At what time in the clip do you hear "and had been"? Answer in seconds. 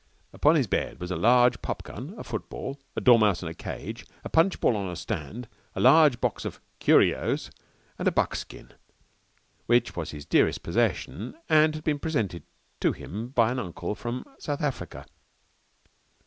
11.47-11.99